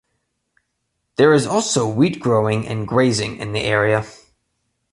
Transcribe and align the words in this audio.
There 1.17 1.31
is 1.31 1.45
also 1.45 1.87
wheat-growing 1.87 2.67
and 2.67 2.87
grazing 2.87 3.37
in 3.37 3.51
the 3.51 3.61
area. 3.61 4.03